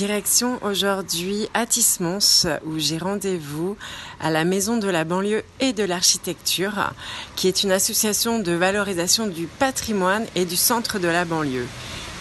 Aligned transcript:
Direction 0.00 0.58
aujourd'hui 0.62 1.50
à 1.52 1.66
Tismons 1.66 2.46
où 2.64 2.78
j'ai 2.78 2.96
rendez-vous 2.96 3.76
à 4.18 4.30
la 4.30 4.46
Maison 4.46 4.78
de 4.78 4.88
la 4.88 5.04
banlieue 5.04 5.42
et 5.60 5.74
de 5.74 5.84
l'architecture 5.84 6.94
qui 7.36 7.48
est 7.48 7.64
une 7.64 7.70
association 7.70 8.38
de 8.38 8.52
valorisation 8.52 9.26
du 9.26 9.46
patrimoine 9.46 10.24
et 10.36 10.46
du 10.46 10.56
centre 10.56 10.98
de 10.98 11.06
la 11.06 11.26
banlieue. 11.26 11.66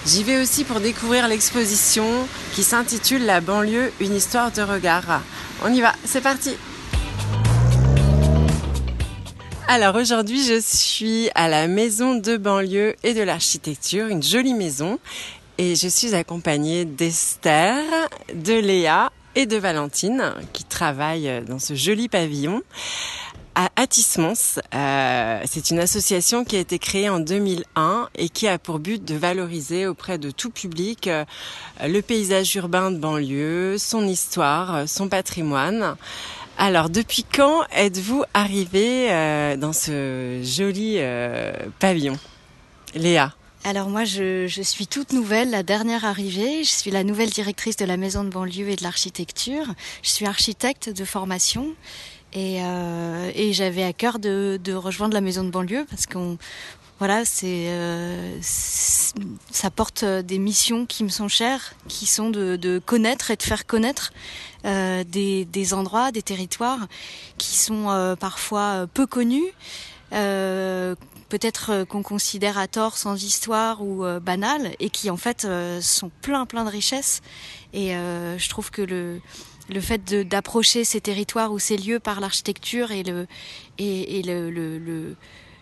J'y 0.06 0.26
vais 0.26 0.42
aussi 0.42 0.66
pour 0.66 0.82
découvrir 0.82 1.30
l'exposition 1.30 2.28
qui 2.54 2.64
s'intitule 2.64 3.26
La 3.26 3.40
banlieue, 3.40 3.94
une 4.02 4.14
histoire 4.14 4.52
de 4.52 4.62
regard. 4.62 5.22
On 5.64 5.72
y 5.72 5.80
va, 5.80 5.94
c'est 6.04 6.20
parti 6.20 6.58
alors 9.72 9.98
aujourd'hui, 9.98 10.44
je 10.44 10.60
suis 10.60 11.30
à 11.36 11.48
la 11.48 11.68
maison 11.68 12.16
de 12.16 12.38
banlieue 12.38 12.96
et 13.04 13.14
de 13.14 13.22
l'architecture, 13.22 14.08
une 14.08 14.24
jolie 14.24 14.56
maison, 14.56 14.98
et 15.60 15.76
je 15.76 15.90
suis 15.90 16.16
accompagnée 16.16 16.86
d'Esther, 16.86 17.84
de 18.34 18.54
Léa 18.54 19.12
et 19.36 19.46
de 19.46 19.58
Valentine 19.58 20.34
qui 20.54 20.64
travaillent 20.64 21.44
dans 21.46 21.60
ce 21.60 21.76
joli 21.76 22.08
pavillon 22.08 22.64
à 23.56 23.70
Atismons. 23.76 24.62
Euh, 24.74 25.42
c'est 25.44 25.70
une 25.70 25.80
association 25.80 26.46
qui 26.46 26.56
a 26.56 26.60
été 26.60 26.80
créée 26.80 27.10
en 27.10 27.20
2001 27.20 28.08
et 28.16 28.30
qui 28.30 28.48
a 28.48 28.58
pour 28.58 28.80
but 28.80 29.04
de 29.04 29.16
valoriser 29.16 29.86
auprès 29.86 30.18
de 30.18 30.32
tout 30.32 30.50
public 30.50 31.08
euh, 31.08 31.26
le 31.86 32.00
paysage 32.00 32.56
urbain 32.56 32.90
de 32.90 32.98
banlieue, 32.98 33.78
son 33.78 34.08
histoire, 34.08 34.88
son 34.88 35.10
patrimoine. 35.10 35.98
Alors, 36.58 36.90
depuis 36.90 37.26
quand 37.26 37.64
êtes-vous 37.76 38.24
arrivée 38.34 39.12
euh, 39.12 39.58
dans 39.58 39.74
ce 39.74 40.40
joli 40.42 40.96
euh, 41.00 41.52
pavillon? 41.80 42.18
Léa 42.96 43.34
alors 43.66 43.90
moi, 43.90 44.06
je, 44.06 44.48
suis 44.64 44.88
toute 44.88 45.12
nouvelle, 45.12 45.50
la 45.50 45.64
dernière 45.64 46.06
arrivée. 46.06 46.64
Je 46.64 46.70
suis 46.70 46.92
la 46.92 47.04
nouvelle 47.04 47.30
directrice 47.30 47.76
de 47.76 47.86
la 47.86 47.98
maison 47.98 48.24
de 48.24 48.30
banlieue 48.30 48.70
et 48.70 48.76
de 48.76 48.84
l'architecture. 48.84 49.66
Je 50.02 50.10
suis 50.10 50.26
architecte 50.26 50.90
de 50.90 51.06
formation 51.06 51.76
et, 52.34 52.64
euh, 52.64 53.52
j'avais 53.52 53.84
à 53.84 53.92
cœur 53.92 54.20
de, 54.20 54.74
rejoindre 54.74 55.14
la 55.14 55.22
maison 55.22 55.44
de 55.44 55.50
banlieue 55.50 55.86
parce 55.90 56.06
qu'on 56.06 56.38
voilà, 57.00 57.24
c'est 57.24 57.68
euh, 57.70 58.38
ça 58.42 59.72
porte 59.72 60.04
des 60.04 60.38
missions 60.38 60.86
qui 60.86 61.06
me 61.06 61.10
sont 61.10 61.30
chères, 61.30 61.74
qui 61.88 62.06
sont 62.08 62.30
de, 62.30 62.82
connaître 62.86 63.32
et 63.32 63.38
de 63.38 63.44
faire 63.44 63.66
connaître 63.66 64.12
euh, 64.66 65.06
des, 65.06 65.74
endroits, 65.74 66.12
des 66.12 66.22
territoires 66.22 66.88
qui 67.38 67.58
sont 67.58 68.16
parfois 68.20 68.88
peu 68.94 69.06
connus. 69.06 69.54
Peut-être 71.30 71.84
qu'on 71.86 72.04
considère 72.04 72.58
à 72.58 72.68
tort 72.68 72.98
sans 72.98 73.24
histoire 73.24 73.82
ou 73.82 74.04
banal 74.22 74.76
et 74.80 74.90
qui 74.90 75.10
en 75.10 75.18
fait 75.18 75.48
sont 75.82 76.12
plein 76.22 76.46
plein 76.46 76.66
de 76.66 76.70
richesses 76.70 77.22
et 77.74 77.90
je 77.92 78.50
trouve 78.50 78.72
que 78.72 78.82
le 78.82 79.22
le 79.70 79.82
fait 79.82 80.04
d'approcher 80.28 80.84
ces 80.84 81.00
territoires 81.02 81.52
ou 81.52 81.60
ces 81.60 81.78
lieux 81.78 82.00
par 82.00 82.20
l'architecture 82.20 82.92
et 82.92 83.04
le 83.04 83.28
et, 83.78 84.20
et 84.20 84.24
le, 84.24 84.50
le, 84.50 84.78
le, 84.80 85.16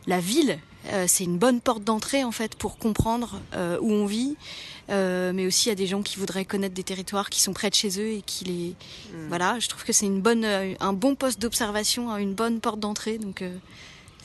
la 0.07 0.19
ville 0.19 0.59
euh, 0.89 1.05
c'est 1.07 1.25
une 1.25 1.37
bonne 1.37 1.59
porte 1.59 1.83
d'entrée 1.83 2.23
en 2.23 2.31
fait 2.31 2.55
pour 2.55 2.77
comprendre 2.77 3.41
euh, 3.53 3.77
où 3.81 3.91
on 3.91 4.05
vit. 4.05 4.37
Euh, 4.89 5.33
mais 5.33 5.45
aussi 5.45 5.65
il 5.65 5.69
y 5.69 5.71
a 5.73 5.75
des 5.75 5.87
gens 5.87 6.01
qui 6.01 6.17
voudraient 6.17 6.45
connaître 6.45 6.73
des 6.73 6.83
territoires 6.83 7.29
qui 7.29 7.41
sont 7.41 7.51
près 7.51 7.69
de 7.69 7.75
chez 7.75 7.99
eux 7.99 8.13
et 8.13 8.21
qui 8.21 8.45
les 8.45 8.75
mm. 9.11 9.27
voilà. 9.27 9.59
Je 9.59 9.67
trouve 9.67 9.83
que 9.83 9.91
c'est 9.91 10.05
une 10.05 10.21
bonne, 10.21 10.45
un 10.45 10.93
bon 10.93 11.15
poste 11.15 11.41
d'observation, 11.41 12.15
une 12.17 12.33
bonne 12.33 12.61
porte 12.61 12.79
d'entrée. 12.79 13.17
Donc 13.17 13.43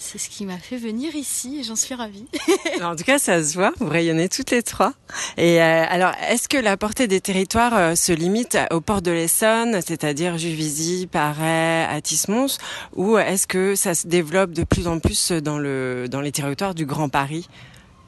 c'est 0.03 0.19
ce 0.19 0.29
qui 0.29 0.45
m'a 0.45 0.59
fait 0.59 0.77
venir 0.77 1.15
ici 1.15 1.59
et 1.61 1.63
j'en 1.63 1.77
suis 1.77 1.95
ravie. 1.95 2.27
en 2.83 2.97
tout 2.97 3.05
cas, 3.05 3.19
ça 3.19 3.43
se 3.43 3.55
voit, 3.55 3.73
vous 3.79 3.89
rayonnez 3.89 4.29
toutes 4.29 4.51
les 4.51 4.63
trois. 4.63 4.93
Et 5.37 5.63
euh, 5.63 5.85
alors, 5.89 6.13
est-ce 6.29 6.49
que 6.49 6.57
la 6.57 6.77
portée 6.77 7.07
des 7.07 7.21
territoires 7.21 7.77
euh, 7.77 7.95
se 7.95 8.13
limite 8.13 8.59
au 8.73 8.81
port 8.81 9.01
de 9.01 9.13
l'Essonne, 9.13 9.81
c'est-à-dire 9.87 10.39
Juvisy, 10.39 11.09
Paray, 11.11 11.85
Atis-Mons, 11.85 12.59
ou 12.97 13.17
est-ce 13.17 13.47
que 13.47 13.77
ça 13.77 13.95
se 13.95 14.09
développe 14.09 14.51
de 14.51 14.65
plus 14.65 14.89
en 14.89 14.99
plus 14.99 15.31
dans 15.31 15.59
le 15.59 16.07
dans 16.11 16.21
les 16.21 16.33
territoires 16.33 16.75
du 16.75 16.85
Grand 16.85 17.09
Paris? 17.09 17.49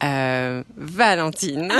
Euh, 0.03 0.63
Valentine. 0.77 1.73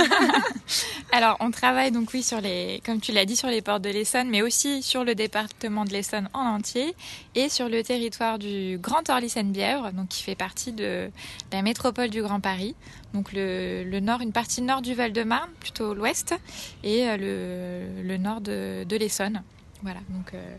Alors, 1.11 1.37
on 1.39 1.51
travaille 1.51 1.91
donc 1.91 2.09
oui 2.13 2.23
sur 2.23 2.41
les, 2.41 2.81
comme 2.85 2.99
tu 2.99 3.11
l'as 3.11 3.25
dit, 3.25 3.35
sur 3.35 3.49
les 3.49 3.61
ports 3.61 3.79
de 3.79 3.89
l'Essonne, 3.89 4.29
mais 4.29 4.41
aussi 4.41 4.81
sur 4.81 5.03
le 5.03 5.15
département 5.15 5.85
de 5.85 5.91
l'Essonne 5.91 6.29
en 6.33 6.41
entier 6.41 6.95
et 7.35 7.49
sur 7.49 7.69
le 7.69 7.83
territoire 7.83 8.39
du 8.39 8.77
Grand 8.81 9.09
Orly-Seine-Bièvre, 9.09 9.91
donc 9.91 10.09
qui 10.09 10.23
fait 10.23 10.35
partie 10.35 10.71
de 10.71 11.09
la 11.51 11.61
métropole 11.61 12.09
du 12.09 12.21
Grand 12.21 12.39
Paris. 12.39 12.75
Donc 13.13 13.31
le, 13.33 13.99
nord, 13.99 14.21
une 14.21 14.33
partie 14.33 14.61
nord 14.61 14.81
du 14.81 14.93
Val-de-Marne, 14.93 15.49
plutôt 15.59 15.93
l'ouest, 15.93 16.35
et 16.83 17.07
euh, 17.07 18.01
le, 18.03 18.17
nord 18.17 18.41
de, 18.41 18.85
l'Essonne. 18.97 19.43
Voilà, 19.83 19.99
donc 20.09 20.33
euh, 20.33 20.55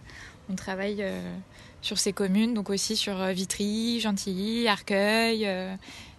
on 0.50 0.54
travaille 0.54 1.04
sur 1.82 1.98
ces 1.98 2.12
communes, 2.12 2.54
donc 2.54 2.70
aussi 2.70 2.96
sur 2.96 3.16
Vitry, 3.26 4.00
Gentilly, 4.00 4.68
Arcueil 4.68 5.48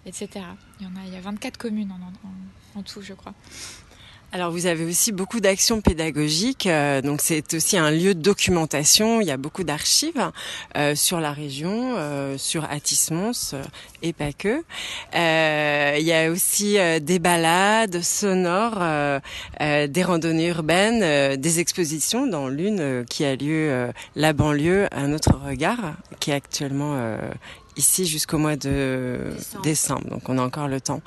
etc. 0.08 0.46
Il 0.80 0.86
y 0.86 0.90
en 0.90 0.96
a, 0.96 1.06
il 1.06 1.14
y 1.14 1.18
a 1.18 1.22
24 1.22 1.58
communes 1.58 1.92
en, 1.92 2.80
en 2.80 2.84
tout, 2.84 3.02
je 3.02 3.14
crois. 3.14 3.34
Alors 4.34 4.52
vous 4.52 4.66
avez 4.66 4.84
aussi 4.84 5.14
beaucoup 5.14 5.40
d'actions 5.40 5.80
pédagogiques, 5.80 6.68
euh, 6.68 7.02
donc 7.02 7.22
c'est 7.22 7.54
aussi 7.54 7.78
un 7.78 7.92
lieu 7.92 8.14
de 8.14 8.22
documentation. 8.22 9.22
Il 9.22 9.28
y 9.28 9.32
a 9.32 9.38
beaucoup 9.38 9.64
d'archives 9.64 10.32
euh, 10.76 10.96
sur 10.96 11.22
la 11.22 11.32
région, 11.32 11.96
euh, 11.96 12.38
sur 12.38 12.66
Atis-Mons 12.66 13.56
et 14.02 14.12
pas 14.12 14.34
que. 14.34 14.64
il 15.14 16.04
y 16.04 16.12
a 16.12 16.30
aussi 16.30 16.78
des 17.02 17.20
balades 17.20 18.02
sonores, 18.02 18.84
des 19.62 20.04
randonnées 20.04 20.50
urbaines, 20.50 21.38
des 21.38 21.60
expositions, 21.62 22.28
dans 22.28 22.50
l'une 22.50 23.06
qui 23.06 23.24
a 23.24 23.36
lieu 23.36 23.92
la 24.18 24.34
banlieue, 24.34 24.88
un 24.92 25.14
autre 25.14 25.40
regard, 25.42 25.96
qui 26.20 26.32
est 26.32 26.36
actuellement 26.36 27.18
ici 27.78 28.06
jusqu'au 28.06 28.38
mois 28.38 28.56
de 28.56 29.20
décembre. 29.64 30.10
donc 30.10 30.28
on 30.30 30.38
a 30.38 30.42
encore 30.42 30.68
le 30.68 30.82
temps. 30.82 31.02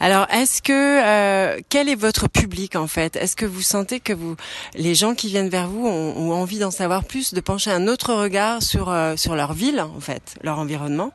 Alors, 0.00 0.26
est-ce 0.30 0.62
que 0.62 0.72
euh, 0.72 1.60
quel 1.68 1.88
est 1.88 1.94
votre 1.94 2.28
public 2.28 2.76
en 2.76 2.86
fait? 2.86 3.16
Est-ce 3.16 3.36
que 3.36 3.46
vous 3.46 3.62
sentez 3.62 4.00
que 4.00 4.12
vous, 4.12 4.36
les 4.74 4.94
gens 4.94 5.14
qui 5.14 5.28
viennent 5.28 5.48
vers 5.48 5.68
vous 5.68 5.86
ont, 5.86 6.32
envie 6.32 6.58
d'en 6.58 6.70
savoir 6.70 7.04
plus, 7.04 7.32
de 7.32 7.40
pencher 7.40 7.70
un 7.70 7.88
autre 7.88 8.12
regard 8.12 8.62
sur 8.62 8.90
euh, 8.90 9.16
sur 9.16 9.34
leur 9.34 9.52
ville 9.52 9.80
en 9.80 10.00
fait, 10.00 10.36
leur 10.42 10.58
environnement? 10.58 11.12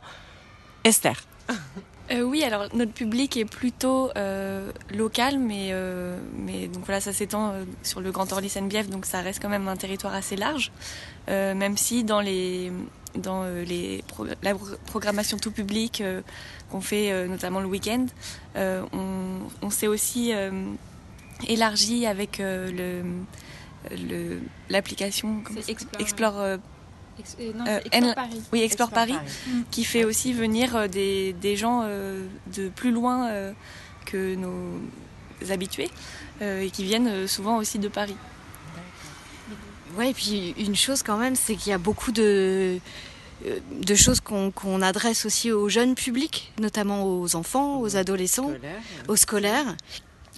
Esther. 0.84 1.24
Euh, 2.12 2.24
oui, 2.24 2.44
alors 2.44 2.68
notre 2.74 2.92
public 2.92 3.38
est 3.38 3.46
plutôt 3.46 4.10
local, 4.94 5.40
mais 5.40 5.74
mais 6.36 6.68
donc 6.68 6.86
voilà, 6.86 7.02
ça 7.02 7.14
s'étend 7.14 7.54
sur 7.84 8.02
le 8.02 8.12
Grand 8.12 8.32
Orly 8.32 8.50
Seine-Bièvre, 8.50 8.90
donc 8.90 9.06
ça 9.06 9.22
reste 9.22 9.42
quand 9.42 9.50
même 9.50 9.68
un 9.68 9.78
territoire 9.78 10.14
assez 10.14 10.36
large, 10.36 10.72
même 11.28 11.78
si 11.78 12.04
dans 12.04 12.22
les 12.22 12.72
dans 13.16 13.44
euh, 13.44 13.64
les 13.64 14.04
la 14.42 14.56
programmation 14.86 15.38
tout 15.38 15.52
public 15.52 16.02
euh, 16.02 16.22
qu'on 16.70 16.82
fait 16.82 17.12
euh, 17.12 17.28
notamment 17.28 17.60
le 17.60 17.68
week-end. 17.68 18.06
on, 18.56 19.40
on 19.62 19.70
s'est 19.70 19.88
aussi 19.88 20.32
élargi 21.48 22.06
avec 22.06 22.38
le 22.40 23.04
l'application 24.70 25.42
Explore, 25.68 26.02
Explore, 26.02 26.58
Paris. 28.14 28.42
Oui, 28.52 28.62
Explore, 28.62 28.90
Paris, 28.90 29.16
mm. 29.48 29.62
qui 29.72 29.84
fait 29.84 30.04
aussi 30.04 30.34
venir 30.34 30.90
des, 30.90 31.34
des 31.34 31.56
gens 31.56 31.86
de 32.56 32.70
plus 32.70 32.92
loin 32.92 33.30
que 34.06 34.36
nos 34.36 34.80
habitués 35.50 35.90
et 36.42 36.70
qui 36.72 36.84
viennent 36.84 37.28
souvent 37.28 37.58
aussi 37.58 37.80
de 37.80 37.88
Paris. 37.88 38.16
Ouais, 39.98 40.12
et 40.12 40.14
puis 40.14 40.54
une 40.58 40.76
chose 40.76 41.04
quand 41.04 41.18
même, 41.18 41.36
c'est 41.36 41.56
qu'il 41.56 41.72
y 41.72 41.74
a 41.74 41.78
beaucoup 41.78 42.12
de, 42.12 42.80
euh, 43.46 43.60
de 43.82 43.96
choses 43.96 44.20
qu'on 44.22 44.82
adresse 44.82 45.26
aussi 45.26 45.52
au 45.52 45.68
jeunes 45.68 45.96
public, 45.96 46.54
notamment 46.60 47.06
aux 47.06 47.36
enfants, 47.36 47.80
aux 47.80 47.96
adolescents, 47.96 48.52
aux 49.08 49.16
scolaires. 49.16 49.76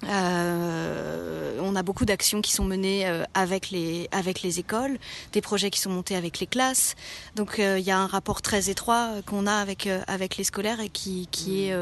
Euh, 0.09 1.57
on 1.61 1.75
a 1.75 1.83
beaucoup 1.83 2.05
d'actions 2.05 2.41
qui 2.41 2.51
sont 2.51 2.65
menées 2.65 3.07
euh, 3.07 3.23
avec 3.33 3.69
les 3.71 4.07
avec 4.11 4.41
les 4.41 4.59
écoles, 4.59 4.97
des 5.31 5.41
projets 5.41 5.69
qui 5.69 5.79
sont 5.79 5.89
montés 5.89 6.15
avec 6.15 6.39
les 6.39 6.47
classes. 6.47 6.95
Donc 7.35 7.55
il 7.57 7.79
y 7.83 7.91
a 7.91 7.97
un 7.99 8.07
rapport 8.07 8.41
très 8.41 8.69
étroit 8.69 9.09
qu'on 9.25 9.47
a 9.47 9.53
avec 9.55 9.87
avec 10.07 10.37
les 10.37 10.43
scolaires 10.43 10.79
et 10.81 10.89
qui 10.89 11.27
qui 11.31 11.65
est 11.69 11.75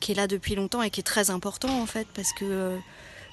qui 0.00 0.12
est 0.12 0.14
là 0.14 0.26
depuis 0.26 0.54
longtemps 0.54 0.82
et 0.82 0.90
qui 0.90 1.00
est 1.00 1.04
très 1.04 1.30
important 1.30 1.80
en 1.80 1.86
fait 1.86 2.06
parce 2.14 2.32
que 2.32 2.76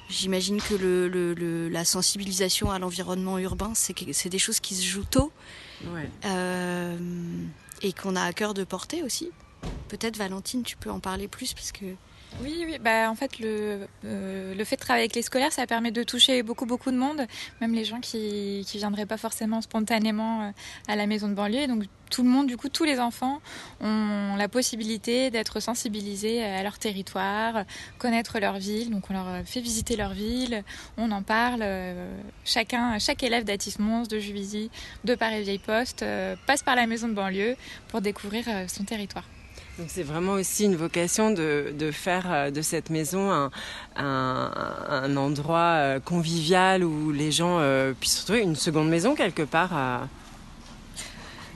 J'imagine 0.10 0.62
que 0.62 0.74
le, 0.74 1.10
le- 1.10 1.34
le- 1.34 1.68
la 1.68 1.84
sensibilisation 1.84 2.72
à 2.72 2.80
l'environnement 2.80 3.38
urbain, 3.40 3.74
c'est 3.76 4.30
des 4.30 4.40
choses 4.40 4.62
qui 4.62 4.74
se 4.74 4.86
jouent 4.86 5.04
tôt 5.04 5.34
Ouais. 5.94 6.10
euh, 6.24 6.98
et 7.82 7.92
qu'on 7.92 8.16
a 8.16 8.22
à 8.24 8.32
cœur 8.32 8.54
de 8.54 8.64
porter 8.64 9.04
aussi. 9.04 9.32
Peut-être 9.90 10.16
Valentine, 10.16 10.64
tu 10.64 10.78
peux 10.78 10.90
en 10.92 11.02
parler 11.02 11.28
plus 11.28 11.54
parce 11.54 11.74
que 11.74 11.84
Oui, 12.42 12.66
oui. 12.68 12.78
Bah, 12.80 13.10
en 13.10 13.16
fait, 13.16 13.40
le, 13.40 13.88
euh, 14.06 14.54
le 14.54 14.64
fait 14.64 14.76
de 14.76 14.82
travailler 14.82 15.04
avec 15.06 15.16
les 15.16 15.24
scolaires, 15.24 15.52
ça 15.52 15.66
permet 15.66 15.92
de 15.92 16.04
toucher 16.04 16.44
beaucoup, 16.44 16.66
beaucoup 16.68 16.92
de 16.92 16.98
monde, 16.98 17.26
même 17.62 17.74
les 17.74 17.84
gens 17.84 18.00
qui 18.00 18.64
qui 18.68 18.78
viendraient 18.78 19.08
pas 19.08 19.18
forcément 19.18 19.62
spontanément 19.62 20.44
euh, 20.44 20.52
à 20.88 20.96
la 20.96 21.08
maison 21.08 21.30
de 21.30 21.34
banlieue. 21.34 21.66
Donc, 21.68 21.86
tout 22.12 22.24
le 22.24 22.30
monde, 22.30 22.46
du 22.48 22.56
coup, 22.56 22.70
tous 22.70 22.84
les 22.84 23.00
enfants 23.00 23.42
ont 23.82 24.36
la 24.38 24.48
possibilité 24.48 25.32
d'être 25.32 25.60
sensibilisés 25.60 26.44
à 26.44 26.62
leur 26.64 26.78
territoire, 26.78 27.66
connaître 27.98 28.40
leur 28.40 28.58
ville. 28.60 28.92
Donc, 28.92 29.10
on 29.10 29.14
leur 29.14 29.44
fait 29.46 29.62
visiter 29.62 29.96
leur 29.96 30.14
ville, 30.14 30.64
on 30.98 31.12
en 31.12 31.24
parle. 31.24 31.62
euh, 31.64 32.18
Chacun, 32.46 33.00
chaque 33.00 33.24
élève 33.24 33.46
d'Atis-Mons, 33.46 34.08
de 34.10 34.20
Juvisy, 34.20 34.70
de 35.06 35.16
Paris-Vieille-Poste 35.16 36.06
passe 36.46 36.62
par 36.62 36.76
la 36.76 36.86
maison 36.88 37.08
de 37.08 37.14
banlieue 37.14 37.56
pour 37.88 38.02
découvrir 38.02 38.46
son 38.68 38.84
territoire. 38.84 39.26
Donc 39.78 39.88
c'est 39.90 40.04
vraiment 40.04 40.34
aussi 40.34 40.66
une 40.66 40.76
vocation 40.76 41.30
de, 41.32 41.72
de 41.78 41.92
faire 41.92 42.26
euh, 42.32 42.50
de 42.52 42.62
cette 42.64 42.90
maison 42.90 43.30
un, 43.32 43.52
un, 43.96 44.52
un 44.90 45.18
endroit 45.18 45.76
euh, 45.78 46.00
convivial 46.00 46.84
où 46.84 47.12
les 47.12 47.32
gens 47.32 47.58
euh, 47.60 47.94
puissent 48.00 48.20
retrouver 48.22 48.42
une 48.42 48.56
seconde 48.56 48.90
maison 48.90 49.14
quelque 49.14 49.44
part. 49.44 50.08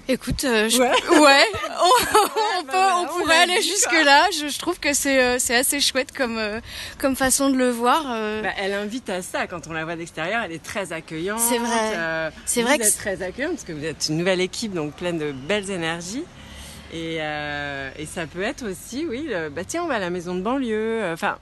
Écoute, 0.07 0.43
euh, 0.43 0.69
je- 0.69 0.77
Ouais. 0.77 0.89
ouais, 1.19 1.43
on, 1.81 2.19
on 2.59 2.63
peut, 2.65 2.77
on 2.77 3.05
pourrait 3.21 3.37
aller 3.37 3.59
dit, 3.59 3.67
jusque 3.67 3.89
quoi. 3.89 4.03
là. 4.03 4.27
Je, 4.31 4.49
je 4.49 4.59
trouve 4.59 4.79
que 4.79 4.93
c'est 4.93 5.19
euh, 5.23 5.35
assez 5.57 5.79
chouette 5.79 6.11
comme 6.11 6.37
euh, 6.37 6.59
comme 6.99 7.15
façon 7.15 7.49
de 7.49 7.55
le 7.57 7.69
voir. 7.71 8.03
Bah, 8.03 8.49
elle 8.57 8.73
invite 8.73 9.09
à 9.09 9.21
ça 9.23 9.47
quand 9.47 9.65
on 9.67 9.73
la 9.73 9.83
voit 9.85 9.95
d'extérieur. 9.95 10.43
Elle 10.45 10.51
est 10.51 10.63
très 10.63 10.91
accueillante. 10.93 11.39
C'est 11.39 11.57
vrai. 11.59 12.31
C'est 12.45 12.61
vrai 12.61 12.77
que 12.77 12.83
êtes 12.83 12.89
c'est- 12.91 12.99
très 12.99 13.21
accueillante 13.23 13.53
parce 13.53 13.63
que 13.63 13.73
vous 13.73 13.85
êtes 13.85 14.07
une 14.09 14.17
nouvelle 14.17 14.41
équipe 14.41 14.73
donc 14.73 14.93
pleine 14.93 15.17
de 15.17 15.31
belles 15.31 15.71
énergies. 15.71 16.23
Et, 16.91 17.17
euh, 17.21 17.89
et 17.97 18.05
ça 18.05 18.27
peut 18.27 18.41
être 18.41 18.69
aussi, 18.69 19.05
oui, 19.07 19.25
le- 19.29 19.49
bah 19.49 19.63
tiens, 19.65 19.83
on 19.83 19.87
va 19.87 19.95
à 19.95 19.99
la 19.99 20.09
maison 20.09 20.35
de 20.35 20.41
banlieue. 20.41 21.01
Enfin, 21.13 21.37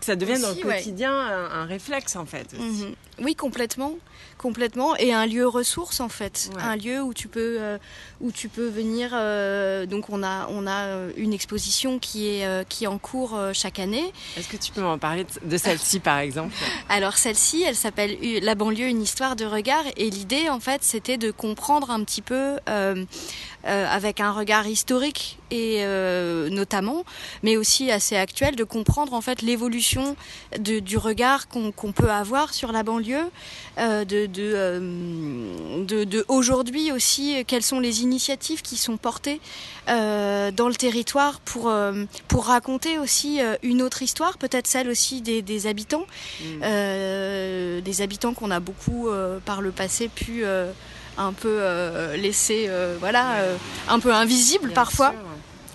que 0.00 0.04
ça 0.04 0.16
devienne 0.16 0.42
dans 0.42 0.50
le 0.52 0.66
ouais. 0.66 0.76
quotidien 0.78 1.12
un, 1.12 1.60
un 1.62 1.64
réflexe 1.64 2.16
en 2.16 2.26
fait. 2.26 2.52
Mhm. 2.58 2.94
Oui, 3.20 3.34
complètement, 3.36 3.94
complètement, 4.36 4.94
et 4.96 5.12
un 5.14 5.26
lieu 5.26 5.46
ressource 5.46 6.00
en 6.00 6.08
fait, 6.08 6.50
Ouais. 6.56 6.62
un 6.62 6.76
lieu 6.76 7.00
où 7.00 7.14
tu 7.14 7.28
peux 7.28 7.56
euh, 7.60 7.78
où 8.20 8.30
tu 8.32 8.48
peux 8.48 8.66
venir. 8.66 9.10
euh, 9.14 9.86
donc 9.86 10.10
on 10.10 10.22
a 10.24 10.48
on 10.50 10.66
a 10.66 11.06
une 11.16 11.32
exposition 11.32 11.98
qui 12.00 12.26
est 12.28 12.44
euh, 12.46 12.64
qui 12.68 12.84
est 12.84 12.88
en 12.88 12.98
cours 12.98 13.38
chaque 13.54 13.78
année. 13.78 14.12
Est-ce 14.36 14.48
que 14.48 14.56
tu 14.56 14.72
peux 14.72 14.82
m'en 14.82 14.98
parler 14.98 15.24
de, 15.44 15.56
celle-ci 15.56 16.00
par 16.00 16.18
exemple? 16.18 16.52
Alors 16.88 17.16
celle-ci, 17.16 17.62
elle 17.62 17.76
s'appelle 17.76 18.18
La 18.42 18.54
banlieue, 18.56 18.88
une 18.88 19.02
histoire 19.02 19.36
de 19.36 19.44
regard. 19.44 19.84
Et 19.96 20.10
l'idée, 20.10 20.50
en 20.50 20.58
fait, 20.60 20.82
c'était 20.82 21.16
de 21.16 21.30
comprendre 21.30 21.90
un 21.92 22.02
petit 22.02 22.22
peu, 22.22 22.56
euh, 23.66 23.86
avec 23.90 24.20
un 24.20 24.32
regard 24.32 24.66
historique 24.66 25.38
et 25.50 25.78
euh, 25.80 26.48
notamment, 26.50 27.04
mais 27.42 27.56
aussi 27.56 27.90
assez 27.90 28.16
actuel, 28.16 28.56
de 28.56 28.64
comprendre 28.64 29.14
en 29.14 29.20
fait 29.20 29.42
l'évolution 29.42 30.16
du 30.58 30.96
regard 30.96 31.48
qu'on 31.48 31.92
peut 31.92 32.10
avoir 32.10 32.52
sur 32.52 32.72
la 32.72 32.82
banlieue, 32.82 33.30
euh, 33.78 34.04
de, 34.04 34.26
de, 34.26 34.52
euh, 34.54 35.84
de, 35.84 36.04
de 36.04 36.24
aujourd'hui 36.28 36.92
aussi, 36.92 37.44
quelles 37.46 37.62
sont 37.62 37.80
les 37.80 38.02
initiatives 38.02 38.62
qui 38.62 38.76
sont 38.76 38.96
portées 38.96 39.40
dans 39.86 40.68
le 40.68 40.74
territoire 40.74 41.38
pour, 41.40 41.72
pour 42.26 42.46
raconter 42.46 42.98
aussi 42.98 43.38
une 43.62 43.82
autre 43.82 44.02
histoire, 44.02 44.36
peut-être 44.36 44.66
celle 44.66 44.88
aussi 44.88 45.20
des, 45.22 45.42
des 45.42 45.66
habitants. 45.68 46.06
Euh, 46.62 47.80
des 47.80 48.02
habitants 48.02 48.34
qu'on 48.34 48.50
a 48.50 48.58
beaucoup 48.58 49.08
par 49.44 49.60
le 49.60 49.70
passé 49.70 50.08
pu 50.08 50.44
un 51.18 51.32
peu 51.32 51.58
euh, 51.60 52.16
laisser 52.16 52.66
euh, 52.68 52.96
voilà 53.00 53.36
euh, 53.36 53.56
un 53.88 53.98
peu 54.00 54.12
invisibles 54.12 54.66
Bien 54.68 54.74
parfois 54.74 55.10
sûr. 55.10 55.20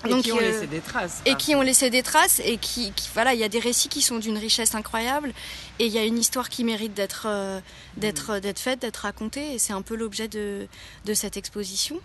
Et 0.03 0.09
Donc, 0.09 0.23
qui 0.23 0.31
ont 0.31 0.39
laissé 0.39 0.65
des 0.65 0.79
traces. 0.79 1.21
et 1.27 1.35
qui 1.35 1.53
ont 1.55 1.61
laissé 1.61 1.91
des 1.91 2.01
traces 2.01 2.41
et 2.43 2.57
qui, 2.57 2.91
qui- 2.93 3.09
voilà 3.13 3.35
il 3.35 3.39
y 3.39 3.43
a 3.43 3.49
des 3.49 3.59
récits 3.59 3.87
qui 3.87 4.01
sont 4.01 4.17
d'une 4.17 4.37
richesse 4.37 4.73
incroyable 4.73 5.31
et 5.77 5.85
il 5.85 5.91
y 5.91 5.99
a 5.99 6.03
une 6.03 6.17
histoire 6.17 6.49
qui 6.49 6.63
mérite 6.63 6.95
d'être 6.95 7.25
euh, 7.27 7.59
d'être 7.97 8.39
d'être 8.39 8.57
faite 8.59 8.79
d'être 8.81 8.97
racontée 8.97 9.53
et 9.53 9.59
c'est 9.59 9.73
un 9.73 9.83
peu 9.83 9.95
l'objet 9.95 10.27
de 10.27 10.67
de 11.05 11.13
cette 11.13 11.37
exposition 11.37 11.99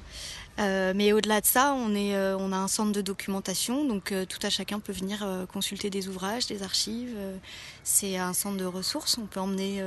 Euh, 0.59 0.95
mais 0.97 1.13
au-delà 1.13 1.43
de 1.43 1.47
ça, 1.47 1.75
on, 1.77 1.95
est, 1.95 2.15
euh, 2.17 2.35
on 2.39 2.51
a 2.51 2.57
un 2.57 2.67
centre 2.69 2.91
de 2.93 3.03
documentation, 3.03 3.85
donc 3.85 4.05
tout 4.27 4.39
à 4.43 4.49
chacun 4.49 4.81
peut 4.81 4.95
venir 4.95 5.19
consulter 5.53 5.91
des 5.91 6.09
ouvrages, 6.09 6.47
des 6.47 6.63
archives. 6.63 7.15
c'est 7.85 8.17
un 8.17 8.33
centre 8.33 8.57
de 8.57 8.65
ressources. 8.65 9.19
On 9.19 9.27
peut 9.27 9.39
emmener. 9.41 9.83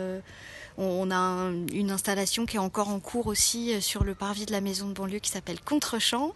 On, 0.80 1.12
a 1.12 1.16
un- 1.16 1.68
une 1.68 1.92
installation 1.92 2.46
qui 2.46 2.56
est 2.56 2.60
encore 2.60 2.90
en 2.90 3.00
cours 3.00 3.28
aussi 3.28 3.74
euh, 3.74 3.82
sur 3.82 4.04
le 4.04 4.16
parvis 4.16 4.46
de 4.46 4.52
la 4.52 4.62
maison 4.62 4.88
de 4.88 4.94
banlieue 4.94 5.20
qui 5.20 5.30
s'appelle 5.32 5.60
Contrechamp 5.62 6.34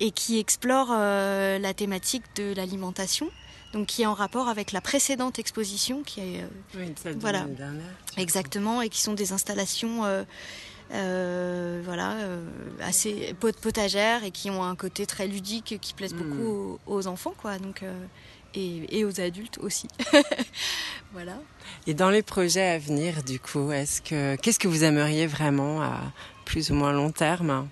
et 0.00 0.10
qui 0.12 0.38
explore 0.38 0.88
euh, 0.92 1.58
la 1.58 1.74
thématique 1.74 2.22
de 2.36 2.54
l'alimentation. 2.54 3.28
Donc 3.72 3.86
qui 3.86 4.02
est 4.02 4.06
en 4.06 4.14
rapport 4.14 4.48
avec 4.48 4.72
la 4.72 4.80
précédente 4.80 5.38
exposition 5.38 6.02
qui 6.02 6.20
est 6.20 6.42
euh, 6.42 6.46
Oui, 6.76 6.92
Voilà. 7.20 7.40
dernière. 7.44 7.84
Exactement, 8.16 8.82
et 8.82 8.88
qui 8.88 9.00
sont 9.00 9.14
des 9.14 9.32
installations 9.32 10.04
euh, 10.04 10.24
euh, 10.92 11.80
voilà, 11.84 12.16
assez 12.82 13.34
pot- 13.38 13.56
potagères 13.60 14.24
et 14.24 14.32
qui 14.32 14.50
ont 14.50 14.64
un 14.64 14.74
côté 14.74 15.06
très 15.06 15.28
ludique 15.28 15.78
qui 15.80 15.94
plaisent 15.94 16.14
Mm. 16.14 16.18
beaucoup 16.18 16.42
aux, 16.48 16.80
aux 16.86 17.06
enfants, 17.06 17.34
quoi. 17.40 17.58
Donc, 17.58 17.84
et, 18.54 18.98
et 18.98 19.04
aux 19.04 19.20
adultes 19.20 19.58
aussi. 19.58 19.88
voilà. 21.12 21.34
Et 21.86 21.94
dans 21.94 22.10
les 22.10 22.22
projets 22.22 22.68
à 22.68 22.78
venir, 22.78 23.22
du 23.22 23.38
coup, 23.40 23.72
est-ce 23.72 24.02
que 24.02 24.36
qu'est-ce 24.36 24.58
que 24.58 24.68
vous 24.68 24.84
aimeriez 24.84 25.26
vraiment 25.26 25.82
à 25.82 26.00
plus 26.44 26.70
ou 26.70 26.74
moins 26.74 26.92
long 26.92 27.10
terme? 27.12 27.68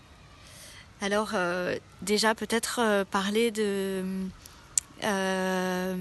Alors, 1.00 1.30
euh, 1.34 1.76
déjà, 2.02 2.34
peut-être 2.34 2.80
euh, 2.82 3.04
parler 3.04 3.50
de. 3.50 4.02
euh, 5.04 5.94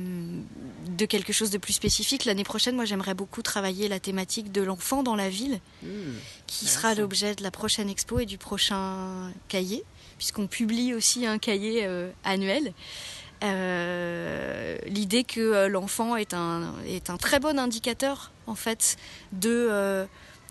de 0.98 1.06
quelque 1.06 1.34
chose 1.34 1.52
de 1.52 1.58
plus 1.60 1.74
spécifique. 1.74 2.26
L'année 2.26 2.44
prochaine, 2.44 2.76
moi, 2.76 2.86
j'aimerais 2.86 3.14
beaucoup 3.14 3.42
travailler 3.44 3.88
la 3.88 4.00
thématique 4.00 4.52
de 4.52 4.62
l'enfant 4.62 5.04
dans 5.04 5.16
la 5.16 5.30
ville. 5.30 5.60
qui 6.48 6.66
sera 6.66 6.96
l'objet 6.96 7.36
de 7.36 7.44
la 7.44 7.52
prochaine 7.52 7.90
expo 7.90 8.20
et 8.20 8.26
du 8.26 8.38
prochain 8.38 9.32
cahier, 9.50 9.84
puisqu'on 10.18 10.48
publie 10.48 10.94
aussi 10.96 11.26
un 11.28 11.38
cahier 11.38 11.86
euh, 11.86 12.10
annuel. 12.24 12.74
Euh, 13.44 14.78
L'idée 14.88 15.24
que 15.24 15.40
euh, 15.40 15.68
l'enfant 15.68 16.16
est 16.16 16.34
un, 16.34 16.74
est 16.88 17.10
un 17.10 17.18
très 17.18 17.40
bon 17.40 17.60
indicateur 17.60 18.32
en 18.48 18.56
fait 18.56 18.98
de, 19.32 19.68
euh, 19.70 20.06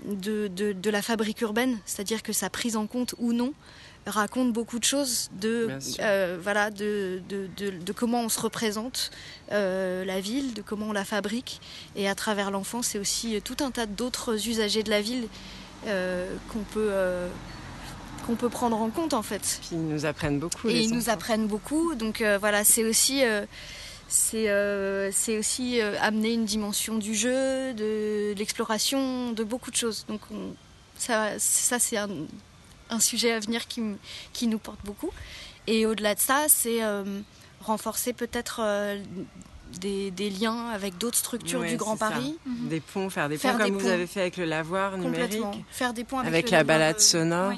de, 0.04 0.48
de, 0.48 0.72
de 0.72 0.90
la 0.90 1.02
fabrique 1.02 1.40
urbaine, 1.40 1.78
c'est-à-dire 1.84 2.22
que 2.22 2.32
sa 2.32 2.50
prise 2.50 2.76
en 2.76 2.86
compte 2.86 3.14
ou 3.18 3.32
non 3.32 3.52
raconte 4.06 4.52
beaucoup 4.52 4.78
de 4.78 4.84
choses 4.84 5.30
de, 5.40 5.68
euh, 6.00 6.38
voilà, 6.40 6.70
de, 6.70 7.22
de, 7.28 7.48
de, 7.56 7.92
comment 7.92 8.20
on 8.22 8.28
se 8.28 8.40
représente 8.40 9.10
la 9.50 10.20
ville, 10.20 10.54
de 10.54 10.62
comment 10.62 10.90
on 10.90 10.92
la 10.92 11.04
fabrique. 11.04 11.60
Et 11.96 12.08
à 12.08 12.14
travers 12.14 12.52
l'enfant, 12.52 12.82
c'est 12.82 13.00
aussi 13.00 13.40
tout 13.42 13.56
un 13.64 13.72
tas 13.72 13.86
d'autres 13.86 14.48
usagers 14.48 14.84
de 14.84 14.90
la 14.90 15.00
ville 15.00 15.26
qu'on 15.84 16.62
peut, 16.72 16.92
qu'on 18.26 18.34
peut 18.36 18.48
prendre 18.48 18.76
en 18.76 18.90
compte 18.90 19.14
en 19.14 19.22
fait. 19.22 19.58
Puis 19.60 19.70
ils 19.72 19.86
nous 19.88 20.04
apprennent 20.06 20.38
beaucoup. 20.38 20.68
Et 20.68 20.74
les 20.74 20.84
ils 20.84 20.92
nous 20.94 21.08
apprennent 21.10 21.46
beaucoup. 21.46 21.94
Donc 21.94 22.20
euh, 22.20 22.38
voilà, 22.38 22.64
c'est 22.64 22.84
aussi, 22.84 23.24
euh, 23.24 23.44
c'est, 24.08 24.48
euh, 24.48 25.10
c'est 25.12 25.38
aussi 25.38 25.80
euh, 25.80 25.94
amener 26.00 26.32
une 26.32 26.44
dimension 26.44 26.96
du 26.98 27.14
jeu, 27.14 27.72
de, 27.74 28.34
l'exploration, 28.36 29.32
de 29.32 29.44
beaucoup 29.44 29.70
de 29.70 29.76
choses. 29.76 30.04
Donc 30.08 30.20
on- 30.32 30.54
ça, 30.98 31.38
ça 31.38 31.78
c'est 31.78 31.96
un, 31.98 32.08
un 32.90 33.00
sujet 33.00 33.32
à 33.32 33.40
venir 33.40 33.66
qui, 33.68 33.82
qui 34.32 34.46
nous 34.46 34.58
porte 34.58 34.80
beaucoup. 34.84 35.10
Et 35.66 35.84
au-delà 35.86 36.14
de 36.14 36.20
ça, 36.20 36.44
c'est 36.48 36.82
euh, 36.82 37.04
renforcer 37.60 38.12
peut-être 38.12 38.60
euh, 38.62 38.98
des, 39.80 40.10
des 40.12 40.30
liens 40.30 40.68
avec 40.68 40.96
d'autres 40.96 41.18
structures 41.18 41.60
Ouais, 41.60 41.70
du 41.70 41.76
Grand. 41.76 41.96
Paris. 41.96 42.38
Des 42.46 42.80
ponts, 42.80 43.10
faire 43.10 43.28
des 43.28 43.36
Faire 43.36 43.52
ponts 43.52 43.58
des 43.58 43.64
comme 43.70 43.78
vous 43.78 43.84
ponts. 43.86 43.92
avez 43.92 44.06
fait 44.06 44.20
avec 44.20 44.36
le 44.36 44.44
lavoir 44.44 44.96
numérique. 44.96 45.42
Faire 45.70 45.92
des 45.92 46.04
points 46.04 46.20
avec, 46.20 46.32
avec 46.32 46.50
le 46.52 46.56
la 46.56 46.64
balade 46.64 47.00
sonore. 47.00 47.50
oui. 47.50 47.56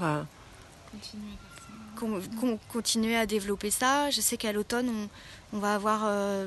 Continuer 2.73 3.17
à 3.17 3.26
développer 3.26 3.71
ça. 3.71 4.11
Je 4.11 4.21
sais 4.21 4.37
qu'à 4.37 4.52
l'automne, 4.52 4.90
on, 5.52 5.59
va 5.59 5.75
avoir 5.75 6.02
euh, 6.05 6.47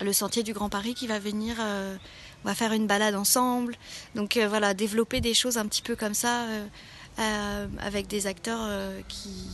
le 0.00 0.12
sentier 0.12 0.42
du 0.42 0.52
Grand 0.52 0.68
Paris 0.68 0.94
qui 0.94 1.06
va 1.06 1.18
venir. 1.18 1.56
euh, 1.60 1.96
on 2.44 2.48
va 2.48 2.54
faire 2.54 2.72
une 2.72 2.86
balade 2.86 3.14
ensemble. 3.14 3.76
Donc 4.14 4.36
euh, 4.36 4.46
voilà, 4.48 4.74
développer 4.74 5.20
des 5.20 5.34
choses 5.34 5.58
un 5.58 5.66
petit 5.66 5.82
peu 5.82 5.96
comme 5.96 6.14
ça 6.14 6.46
avec 7.78 8.08
des 8.08 8.26
acteurs 8.26 8.68
qui 9.08 9.48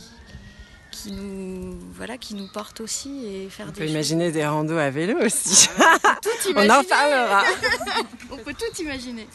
qui 0.93 1.11
nous 1.11 1.75
voilà 1.97 2.17
qui 2.17 2.35
nous 2.35 2.47
portent 2.47 2.79
aussi 2.81 3.25
et 3.25 3.49
faire 3.49 3.65
On 3.67 3.71
des 3.71 3.75
peut 3.79 3.81
choses. 3.83 3.91
imaginer 3.91 4.31
des 4.31 4.45
randos 4.45 4.77
à 4.77 4.89
vélo 4.91 5.17
aussi. 5.25 5.67
On 6.55 6.69
en 6.69 6.83
parlera. 6.83 7.43
On 8.31 8.37
peut 8.37 8.53
tout 8.53 8.81
imaginer. 8.81 9.27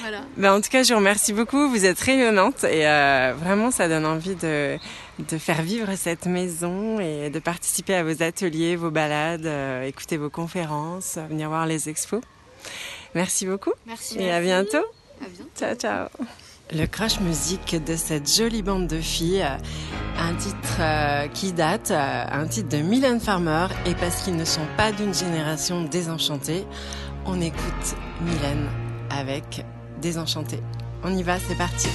Voilà. 0.00 0.22
Ben, 0.36 0.54
en 0.54 0.60
tout 0.60 0.68
cas, 0.70 0.82
je 0.82 0.92
vous 0.92 0.98
remercie 0.98 1.32
beaucoup. 1.32 1.68
Vous 1.68 1.84
êtes 1.84 2.00
rayonnante 2.00 2.64
et 2.64 2.86
euh, 2.86 3.34
vraiment, 3.38 3.70
ça 3.70 3.88
donne 3.88 4.06
envie 4.06 4.34
de, 4.34 4.78
de 5.18 5.38
faire 5.38 5.62
vivre 5.62 5.94
cette 5.96 6.26
maison 6.26 6.98
et 7.00 7.30
de 7.30 7.38
participer 7.38 7.94
à 7.94 8.02
vos 8.02 8.22
ateliers, 8.22 8.76
vos 8.76 8.90
balades, 8.90 9.46
euh, 9.46 9.82
écouter 9.84 10.16
vos 10.16 10.30
conférences, 10.30 11.18
venir 11.28 11.48
voir 11.48 11.66
les 11.66 11.88
expos. 11.88 12.22
Merci 13.14 13.46
beaucoup. 13.46 13.72
Merci. 13.86 14.18
Et 14.18 14.32
à 14.32 14.40
bientôt. 14.40 14.84
À 15.20 15.28
bientôt. 15.28 15.50
Ciao, 15.58 15.74
ciao. 15.74 16.08
Le 16.70 16.84
crash 16.84 17.18
musique 17.20 17.82
de 17.82 17.96
cette 17.96 18.30
jolie 18.30 18.62
bande 18.62 18.88
de 18.88 19.00
filles, 19.00 19.46
un 20.18 20.34
titre 20.34 20.76
euh, 20.80 21.26
qui 21.28 21.52
date, 21.52 21.90
euh, 21.90 22.24
un 22.30 22.46
titre 22.46 22.68
de 22.68 22.82
Mylène 22.82 23.20
Farmer, 23.20 23.68
et 23.86 23.94
parce 23.94 24.22
qu'ils 24.22 24.36
ne 24.36 24.44
sont 24.44 24.66
pas 24.76 24.92
d'une 24.92 25.14
génération 25.14 25.84
désenchantée, 25.84 26.66
on 27.24 27.40
écoute 27.40 27.96
Mylène 28.20 28.68
avec 29.08 29.64
Désenchantée. 30.02 30.60
On 31.02 31.16
y 31.16 31.22
va, 31.22 31.38
c'est 31.38 31.56
parti. 31.56 31.88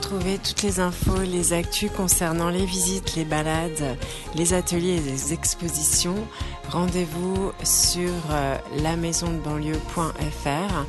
Retrouver 0.00 0.38
toutes 0.38 0.62
les 0.62 0.80
infos, 0.80 1.20
les 1.20 1.52
actus 1.52 1.90
concernant 1.94 2.48
les 2.48 2.64
visites, 2.64 3.16
les 3.16 3.26
balades, 3.26 3.98
les 4.34 4.54
ateliers 4.54 4.96
et 4.96 5.00
les 5.00 5.34
expositions, 5.34 6.16
rendez-vous 6.70 7.52
sur 7.62 8.10
euh, 8.30 8.56
lamaisondebanlieue.fr, 8.82 10.86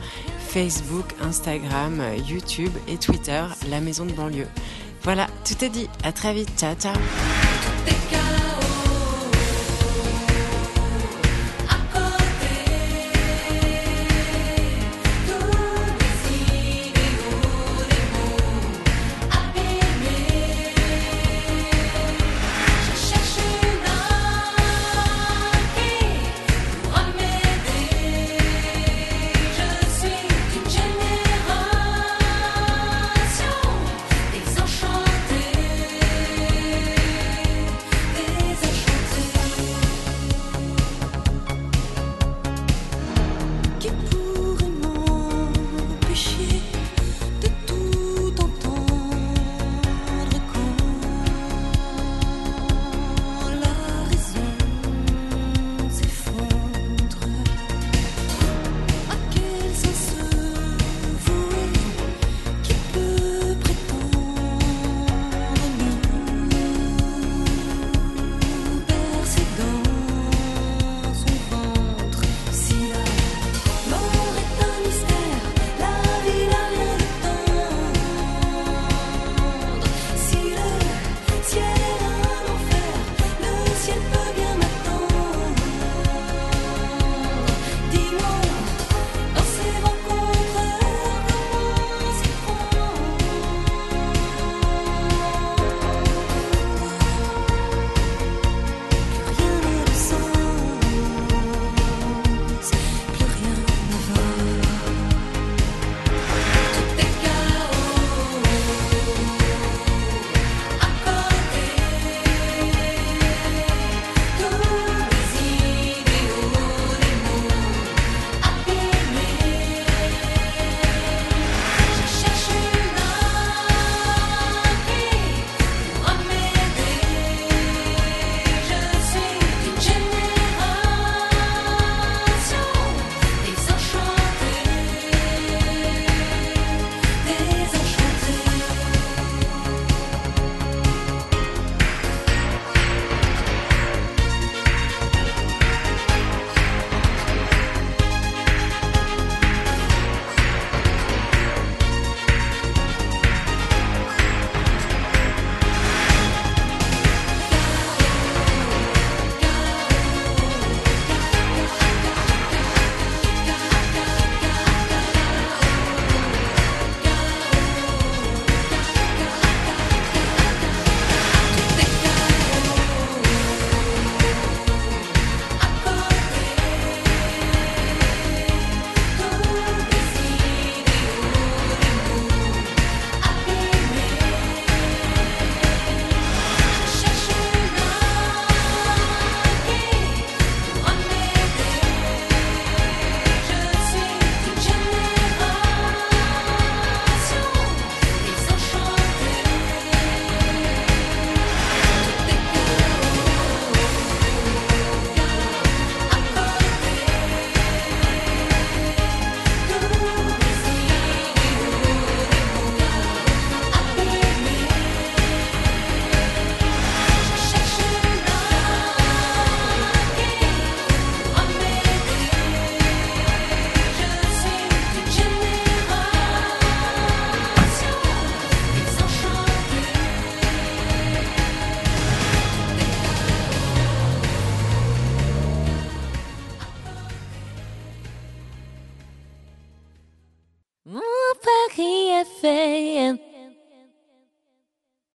Facebook, 0.47 1.13
Instagram, 1.21 2.01
YouTube 2.25 2.71
et 2.87 2.95
Twitter, 2.97 3.43
La 3.69 3.81
Maison 3.81 4.05
de 4.05 4.13
Banlieue. 4.13 4.47
Voilà, 5.03 5.27
tout 5.45 5.65
est 5.65 5.69
dit. 5.69 5.89
À 6.03 6.13
très 6.13 6.33
vite. 6.33 6.49
Ciao, 6.57 6.75
ciao. 6.75 6.95